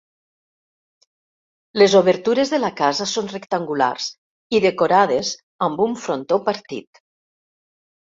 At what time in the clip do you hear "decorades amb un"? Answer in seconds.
4.67-5.99